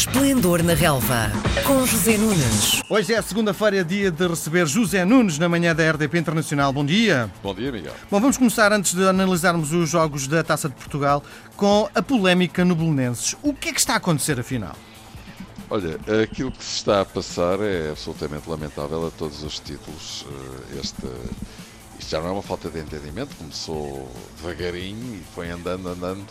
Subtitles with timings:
[0.00, 1.30] Esplendor na Relva,
[1.66, 2.80] com José Nunes.
[2.88, 6.72] Hoje é segunda-feira, dia de receber José Nunes na manhã da RDP Internacional.
[6.72, 7.30] Bom dia.
[7.42, 7.92] Bom dia, Miguel.
[8.10, 11.22] Bom, vamos começar, antes de analisarmos os jogos da Taça de Portugal,
[11.54, 13.36] com a polémica no Belenenses.
[13.42, 14.74] O que é que está a acontecer, afinal?
[15.68, 20.24] Olha, aquilo que se está a passar é absolutamente lamentável a todos os títulos.
[20.26, 21.06] Eh, este,
[21.98, 24.10] isto já não é uma falta de entendimento, começou
[24.40, 26.24] devagarinho e foi andando, andando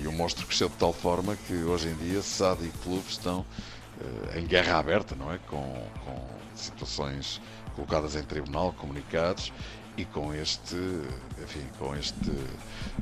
[0.00, 3.40] e o monstro cresceu de tal forma que hoje em dia SAD e clubes estão
[3.40, 5.38] uh, em guerra aberta, não é?
[5.48, 7.40] Com, com, situações
[7.74, 9.50] colocadas em tribunal, comunicados
[9.96, 10.76] e com este,
[11.42, 12.30] enfim, com este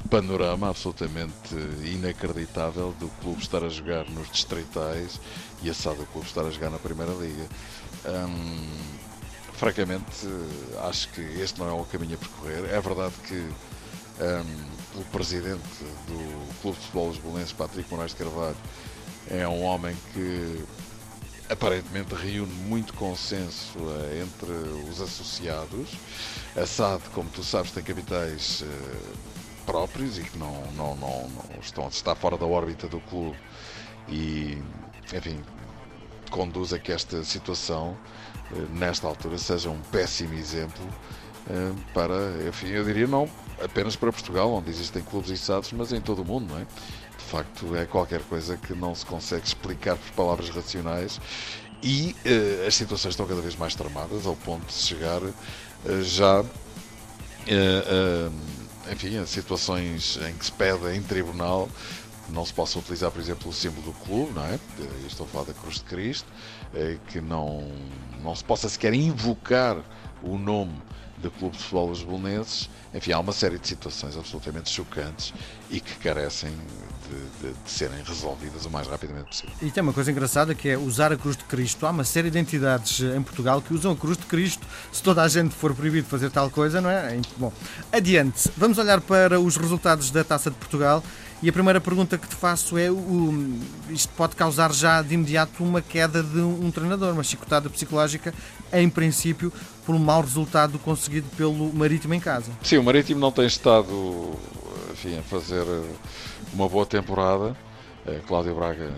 [0.09, 5.21] panorama absolutamente inacreditável do clube estar a jogar nos distritais
[5.61, 7.49] e a SAD do clube estar a jogar na Primeira Liga.
[8.07, 8.69] Hum,
[9.55, 10.29] francamente,
[10.88, 12.65] acho que este não é o caminho a percorrer.
[12.73, 18.57] É verdade que um, o presidente do Clube de Futebol Lisbolense, Patrick Moraes de Carvalho,
[19.30, 20.65] é um homem que
[21.48, 24.52] aparentemente reúne muito consenso uh, entre
[24.91, 25.91] os associados.
[26.57, 29.16] A SAD, como tu sabes, tem capitais uh,
[29.65, 33.37] próprios e que não, não, não, não estão, está fora da órbita do clube
[34.09, 34.59] e,
[35.15, 35.41] enfim,
[36.30, 37.96] conduz a que esta situação,
[38.51, 40.87] uh, nesta altura, seja um péssimo exemplo
[41.95, 43.29] para, enfim, eu diria não
[43.63, 46.65] apenas para Portugal, onde existem clubes içados, mas em todo o mundo, não é?
[46.65, 51.21] De facto, é qualquer coisa que não se consegue explicar por palavras racionais
[51.82, 55.35] e uh, as situações estão cada vez mais tramadas, ao ponto de chegar uh,
[56.02, 56.45] já,
[58.93, 61.69] enfim, a situações em que se pede em tribunal
[62.29, 64.59] não se possa utilizar, por exemplo, o símbolo do clube, não é?
[65.06, 66.28] estou a falar da Cruz de Cristo,
[67.06, 67.72] que não,
[68.22, 69.78] não se possa sequer invocar
[70.22, 70.75] o nome
[71.21, 72.71] do Clube de Futebol dos Bolonenses.
[72.94, 75.34] Enfim, há uma série de situações absolutamente chocantes
[75.71, 79.55] e que carecem de, de, de, serem resolvidas o mais rapidamente possível.
[79.60, 81.84] E tem uma coisa engraçada que é usar a Cruz de Cristo.
[81.87, 84.66] Há uma série de entidades em Portugal que usam a Cruz de Cristo.
[84.91, 87.21] Se toda a gente for proibido fazer tal coisa, não é?
[87.37, 87.53] Bom,
[87.92, 88.50] adiante.
[88.56, 91.03] Vamos olhar para os resultados da Taça de Portugal.
[91.41, 93.59] E a primeira pergunta que te faço é: o,
[93.91, 98.34] isto pode causar já de imediato uma queda de um treinador, uma chicotada psicológica,
[98.72, 99.53] em princípio,
[99.88, 102.53] por um mau resultado conseguido pelo Marítimo em casa?
[102.62, 104.34] Sim, o Marítimo não tem estado
[104.93, 105.65] enfim, a fazer
[106.53, 107.56] uma boa temporada.
[108.06, 108.93] Eh, Cláudio Braga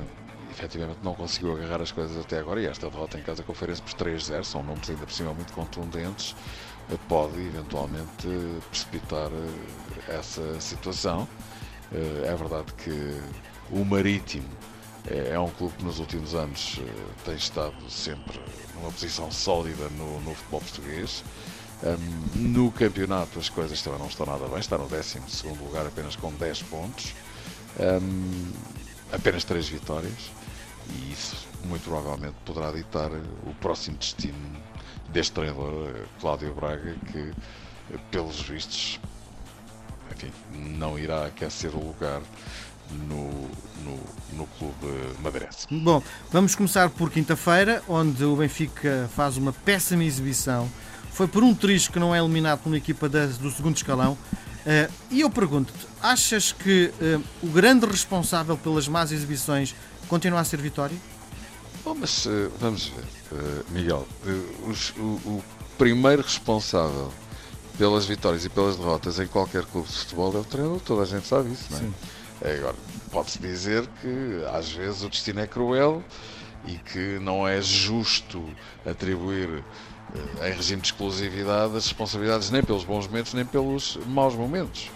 [0.50, 3.94] efetivamente não conseguiu agarrar as coisas até agora e esta derrota em casa conferência por
[4.04, 6.34] 3-0, são nomes ainda por cima muito contundentes,
[6.90, 8.26] eh, pode eventualmente
[8.68, 11.28] precipitar eh, essa situação.
[11.92, 13.16] Eh, é verdade que
[13.70, 14.48] o Marítimo
[15.06, 18.40] é, é um clube que nos últimos anos eh, tem estado sempre
[18.74, 21.24] numa posição sólida no, no futebol português.
[21.82, 25.18] Um, no campeonato as coisas também não estão nada bem, está no 12
[25.62, 27.14] lugar apenas com 10 pontos,
[27.78, 28.52] um,
[29.10, 30.30] apenas 3 vitórias,
[30.90, 34.60] e isso muito provavelmente poderá ditar o próximo destino
[35.08, 37.32] deste treinador, eh, Cláudio Braga, que
[38.10, 39.00] pelos vistos
[40.12, 42.20] enfim, não irá aquecer o lugar
[42.92, 43.30] no,
[43.84, 43.98] no,
[44.36, 44.86] no clube
[45.22, 45.66] madeirense.
[45.70, 50.68] Bom, vamos começar por quinta-feira, onde o Benfica faz uma péssima exibição.
[51.12, 54.12] Foi por um triz que não é eliminado por uma equipa da, do segundo escalão.
[54.60, 59.74] Uh, e eu pergunto-te, achas que uh, o grande responsável pelas más exibições
[60.06, 60.96] continua a ser Vitória?
[61.82, 64.06] Bom, mas uh, vamos ver, Miguel,
[64.66, 65.44] os, o, o
[65.78, 67.10] primeiro responsável
[67.78, 71.06] pelas vitórias e pelas derrotas em qualquer clube de futebol é o treinador, toda a
[71.06, 71.80] gente sabe isso, não é?
[71.80, 71.94] Sim.
[72.42, 72.76] Agora,
[73.10, 76.02] pode-se dizer que às vezes o destino é cruel
[76.66, 78.42] e que não é justo
[78.84, 79.62] atribuir
[80.40, 84.90] eh, em regime de exclusividade as responsabilidades nem pelos bons momentos nem pelos maus momentos.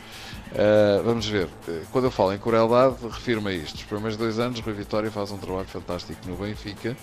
[0.52, 3.76] Uh, vamos ver, eh, quando eu falo em crueldade, refiro-me a isto.
[3.76, 6.96] Os primeiros dois anos, Rui Vitória faz um trabalho fantástico no Benfica.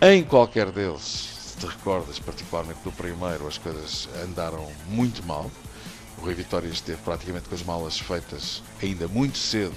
[0.00, 5.50] Em qualquer deles, te recordas, particularmente do primeiro, as coisas andaram muito mal.
[6.18, 9.74] O Rui Vitória esteve praticamente com as malas feitas ainda muito cedo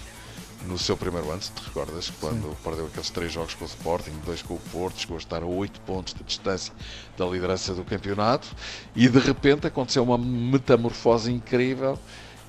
[0.66, 2.56] no seu primeiro ano, se te recordas, quando Sim.
[2.64, 5.46] perdeu aqueles três jogos com o Sporting, dois com o Porto, chegou a estar a
[5.46, 6.74] oito pontos de distância
[7.18, 8.48] da liderança do campeonato
[8.96, 11.98] e de repente aconteceu uma metamorfose incrível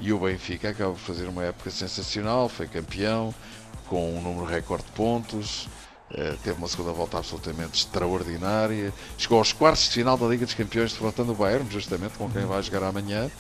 [0.01, 3.35] e o Benfica acaba por fazer uma época sensacional, foi campeão
[3.89, 5.69] com um número recorde de pontos,
[6.13, 8.93] Uh, teve uma segunda volta absolutamente extraordinária.
[9.17, 12.45] Chegou aos quartos de final da Liga dos Campeões, derrotando o Bayern, justamente com quem
[12.45, 13.31] vai jogar amanhã,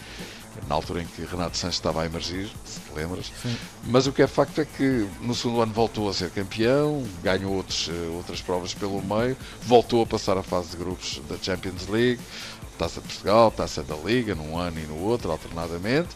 [0.68, 3.32] na altura em que Renato Sanches estava a emergir, se te lembras.
[3.42, 3.56] Sim.
[3.84, 7.54] Mas o que é facto é que no segundo ano voltou a ser campeão, ganhou
[7.54, 11.88] outros, uh, outras provas pelo meio, voltou a passar a fase de grupos da Champions
[11.88, 12.20] League,
[12.78, 16.10] Taça de Portugal, Taça da Liga, num ano e no outro, alternadamente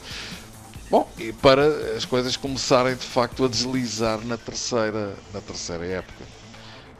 [0.88, 1.66] Bom, e para
[1.96, 6.24] as coisas começarem de facto a deslizar na terceira, na terceira época.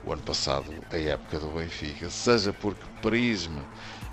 [0.04, 3.64] O ano passado, a época do Benfica, seja porque prisma,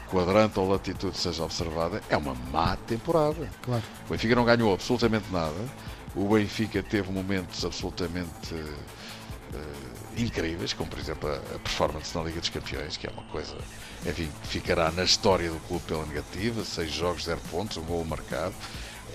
[0.10, 3.50] quadrante ou latitude seja observada, é uma má temporada.
[3.62, 3.84] Claro.
[4.08, 5.56] O Benfica não ganhou absolutamente nada.
[6.16, 12.40] O Benfica teve momentos absolutamente uh, incríveis, como por exemplo a, a, performance na Liga
[12.40, 13.56] dos Campeões, que é uma coisa,
[14.06, 18.06] enfim, que ficará na história do clube pela negativa, seis jogos, zero pontos, um gol
[18.06, 18.54] marcado,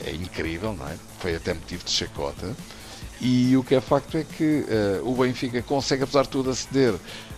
[0.05, 0.97] é incrível, não é?
[1.21, 2.55] Foi até motivo de chacota.
[3.21, 4.65] E o que é facto é que
[5.03, 6.95] uh, o Benfica consegue, apesar de tudo, aceder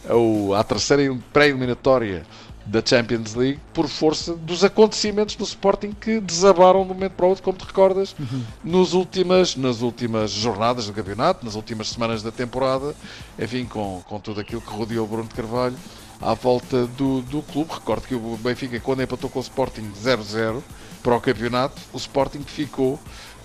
[0.08, 2.24] ao, à terceira pré-eliminatória
[2.70, 7.26] da Champions League por força dos acontecimentos do Sporting que desabaram de um momento para
[7.26, 8.42] o outro, como te recordas, uhum.
[8.62, 12.94] nos últimas, nas últimas jornadas do campeonato, nas últimas semanas da temporada,
[13.38, 15.76] enfim, com, com tudo aquilo que rodeou o Bruno de Carvalho
[16.20, 17.72] à volta do, do clube.
[17.72, 20.62] Recordo que o Benfica, quando empatou com o Sporting 0-0
[21.02, 22.98] para o campeonato, o Sporting ficou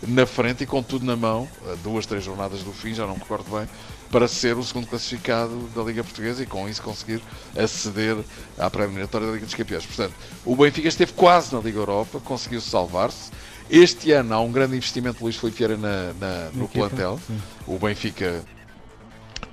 [0.08, 1.48] na frente e com tudo na mão,
[1.84, 3.68] duas, três jornadas do fim, já não me recordo bem,
[4.12, 7.22] para ser o segundo classificado da Liga Portuguesa e com isso conseguir
[7.58, 8.18] aceder
[8.58, 9.86] à pré-eliminatória da Liga dos Campeões.
[9.86, 10.14] Portanto,
[10.46, 13.32] o Benfica esteve quase na Liga Europa, conseguiu salvar-se.
[13.70, 17.20] Este ano há um grande investimento de Luís Filipe Vieira na, na, no plantel.
[17.66, 18.44] O Benfica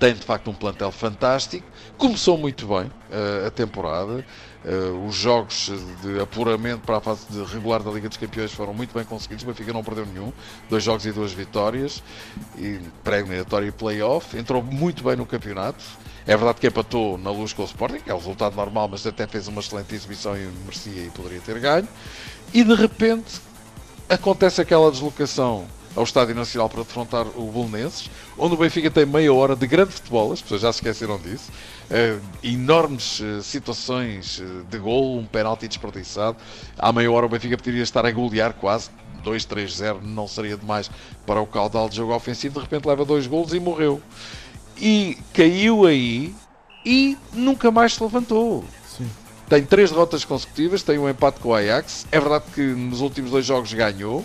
[0.02, 1.64] tem de facto um plantel fantástico.
[1.96, 4.26] Começou muito bem uh, a temporada.
[4.64, 5.70] Uh, os jogos
[6.02, 9.44] de apuramento para a fase de regular da Liga dos Campeões foram muito bem conseguidos.
[9.44, 10.32] O Benfica não perdeu nenhum.
[10.69, 12.02] Dois jogos e duas vitórias.
[12.58, 14.37] E pré-eliminatório e play-off.
[14.37, 15.84] Entrou muito bem no campeonato.
[16.26, 19.06] É verdade que empatou na luz com o Sporting, que é o resultado normal, mas
[19.06, 21.87] até fez uma excelente exibição e merecia e poderia ter ganho.
[22.52, 23.40] E de repente
[24.08, 25.64] acontece aquela deslocação
[25.94, 29.93] ao Estádio Nacional para defrontar o Bolonenses, onde o Benfica tem meia hora de grande
[29.93, 31.50] futebol, as pessoas já se esqueceram disso.
[31.91, 36.39] Uh, enormes uh, situações uh, de gol, um penalti desperdiçado.
[36.79, 38.91] À meia hora o Benfica poderia estar a golear quase
[39.25, 40.91] 2-3-0, não seria demais
[41.27, 42.55] para o caudal de jogo ofensivo.
[42.55, 44.00] De repente leva dois golos e morreu.
[44.79, 46.35] E caiu aí
[46.85, 48.65] e nunca mais se levantou.
[48.89, 49.09] Sim.
[49.49, 52.06] Tem três derrotas consecutivas, tem um empate com o Ajax.
[52.11, 54.25] É verdade que nos últimos dois jogos ganhou.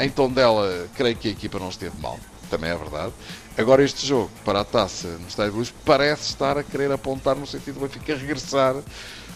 [0.00, 2.18] Em tom dela, creio que a equipa não esteve mal
[2.54, 3.12] também é verdade.
[3.56, 7.36] Agora, este jogo para a taça no Estádio de Luz parece estar a querer apontar
[7.36, 8.76] no sentido de Benfica regressar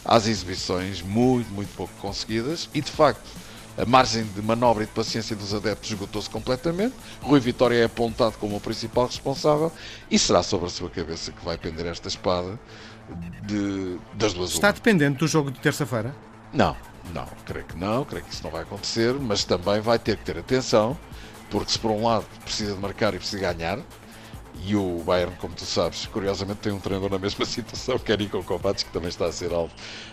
[0.04, 3.28] às exibições muito, muito pouco conseguidas e de facto
[3.76, 6.94] a margem de manobra e de paciência dos adeptos esgotou-se completamente.
[7.20, 9.70] Rui Vitória é apontado como o principal responsável
[10.10, 12.58] e será sobre a sua cabeça que vai pender esta espada
[13.46, 16.14] de, das duas Está dependente do jogo de terça-feira?
[16.52, 16.76] Não,
[17.12, 20.24] não, creio que não, creio que isso não vai acontecer, mas também vai ter que
[20.24, 20.96] ter atenção
[21.50, 23.78] porque se por um lado precisa de marcar e precisa ganhar,
[24.64, 28.16] e o Bayern, como tu sabes, curiosamente tem um treinador na mesma situação, que é
[28.16, 29.72] Nico Kovacs, que também está a ser alvo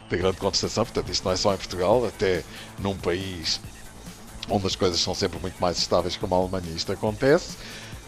[0.10, 2.44] de grande contestação, portanto isto não é só em Portugal, até
[2.80, 3.60] num país
[4.50, 7.58] onde as coisas são sempre muito mais estáveis como a Alemanha, isto acontece,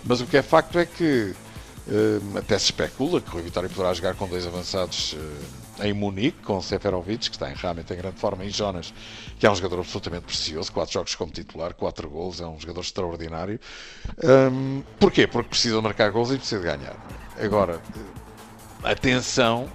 [0.03, 1.33] mas o que é facto é que
[1.87, 6.41] uh, até se especula que o Vitória poderá jogar com dois avançados uh, em Munique,
[6.43, 8.93] com Seferovic, que está em, realmente em grande forma, e Jonas,
[9.39, 12.81] que é um jogador absolutamente precioso, quatro jogos como titular, quatro gols, é um jogador
[12.81, 13.59] extraordinário.
[14.23, 15.27] Um, porquê?
[15.27, 16.95] Porque precisa marcar gols e precisa ganhar.
[17.39, 17.81] Agora,
[18.83, 19.69] atenção,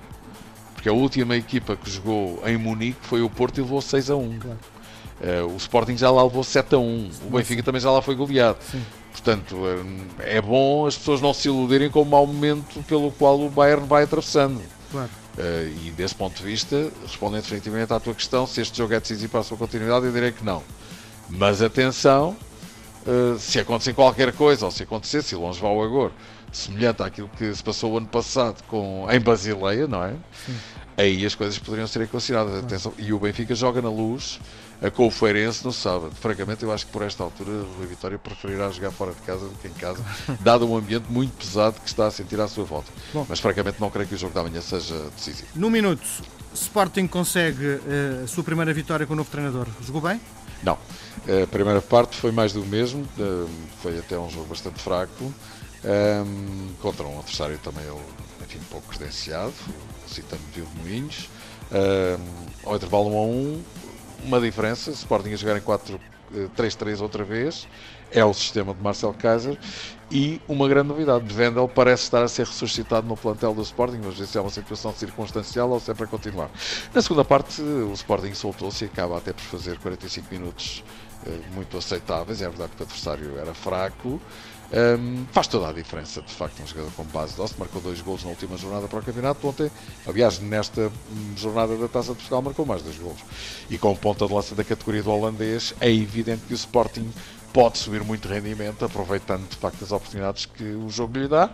[0.75, 4.16] porque a última equipa que jogou em Munique foi o Porto e levou 6 a
[4.16, 4.38] 1.
[4.38, 4.58] Claro.
[5.22, 7.10] Uh, o Sporting já lá levou 7 a 1.
[7.26, 8.58] O Benfica também já lá foi goleado.
[8.60, 8.82] Sim.
[9.12, 9.56] Portanto,
[10.19, 13.87] é bom as pessoas não se iludirem com o mau momento pelo qual o Bayern
[13.87, 14.60] vai atravessando.
[14.91, 15.21] Claro.
[15.39, 19.01] Uh, e desse ponto de vista, respondendo definitivamente à tua questão, se este jogo é
[19.01, 20.62] decisivo para a sua continuidade, eu direi que não.
[21.31, 22.36] Mas atenção,
[23.06, 26.12] uh, se acontecer qualquer coisa, ou se acontecesse, e longe vá o agora,
[26.53, 30.15] semelhante àquilo que se passou o ano passado com, em Basileia, não é?
[30.44, 30.55] Sim.
[30.96, 32.65] Aí as coisas poderiam ser equacionadas.
[32.65, 34.39] Atenção, e o Benfica joga na luz
[34.91, 36.13] com o Feirense no sábado.
[36.15, 39.55] Francamente, eu acho que por esta altura o Vitória preferirá jogar fora de casa do
[39.58, 40.05] que em casa,
[40.41, 42.91] dado um ambiente muito pesado que está a sentir à sua volta.
[43.13, 43.25] Bom.
[43.29, 45.49] Mas francamente não creio que o jogo da manhã seja decisivo.
[45.55, 46.05] No minuto,
[46.53, 49.67] Sporting consegue uh, a sua primeira vitória com o novo treinador.
[49.81, 50.20] Jogou bem?
[50.63, 50.79] Não.
[51.43, 53.49] A primeira parte foi mais do mesmo, uh,
[53.81, 55.32] foi até um jogo bastante fraco, um,
[55.84, 57.84] ehm, contra um adversário também
[58.44, 59.53] enfim, pouco credenciado,
[60.06, 61.29] citando de Moinhos.
[61.72, 62.20] Ehm,
[62.65, 63.63] ao intervalo 1 a 1,
[64.25, 67.67] uma diferença, Sporting a jogar em 4-3-3 eh, outra vez,
[68.11, 69.58] é o sistema de Marcel Kaiser
[70.11, 74.01] e uma grande novidade, de Vendel parece estar a ser ressuscitado no plantel do Sporting,
[74.05, 76.51] mas isso é uma situação circunstancial ou sempre a continuar.
[76.93, 80.84] Na segunda parte o Sporting soltou-se e acaba até por fazer 45 minutos
[81.27, 84.20] eh, muito aceitáveis, é verdade que o adversário era fraco,
[84.72, 88.24] um, faz toda a diferença, de facto, um jogador com base doce, marcou dois gols
[88.24, 89.46] na última jornada para o campeonato.
[89.46, 89.70] Ontem,
[90.06, 90.91] aliás, nesta
[91.36, 93.19] jornada da Taça de Portugal, marcou mais dois gols.
[93.69, 97.10] E com ponta de lança da categoria do holandês, é evidente que o Sporting
[97.52, 101.50] pode subir muito rendimento, aproveitando de facto as oportunidades que o jogo lhe dá.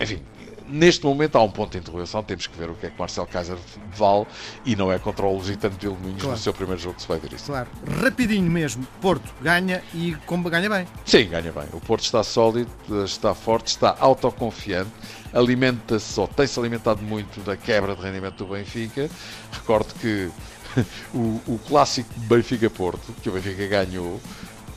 [0.00, 0.22] Enfim,
[0.68, 3.26] neste momento há um ponto de interrogação, temos que ver o que é que Marcel
[3.26, 3.56] Kaiser
[3.96, 4.26] vale
[4.64, 6.36] e não é contra o Lusitano de Ilminhos Claro.
[6.36, 7.46] no seu primeiro jogo que se vai ver isso.
[7.46, 7.68] Claro,
[8.02, 8.86] rapidinho mesmo.
[9.00, 10.86] Porto ganha e como ganha bem.
[11.04, 11.64] Sim, ganha bem.
[11.72, 12.70] O Porto está sólido,
[13.04, 14.90] está forte, está autoconfiante,
[15.32, 19.08] alimenta-se ou tem-se alimentado muito da quebra de rendimento do Benfica.
[19.52, 20.30] Recordo que
[21.14, 24.20] o, o clássico Benfica-Porto, que o Benfica ganhou,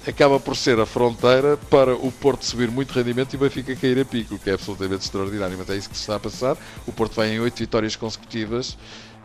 [0.07, 3.99] acaba por ser a fronteira para o Porto subir muito rendimento e o Benfica cair
[3.99, 5.57] a pico, o que é absolutamente extraordinário.
[5.57, 6.57] Mas é isso que se está a passar.
[6.85, 8.77] O Porto vai em oito vitórias consecutivas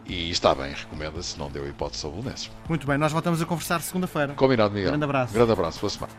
[0.07, 2.51] e está bem, recomenda-se, não deu hipótese ao Belenenses.
[2.69, 4.35] Muito bem, nós voltamos a conversar segunda-feira.
[4.35, 4.91] Combinado, Miguel.
[4.91, 5.33] Grande abraço.
[5.33, 6.13] Grande abraço, boa semana.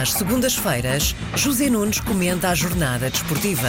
[0.00, 3.68] Às segundas-feiras, José Nunes comenta a jornada desportiva.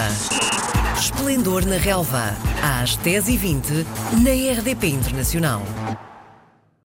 [0.97, 3.85] Esplendor na Relva, às 10h20,
[4.23, 5.61] na RDP Internacional.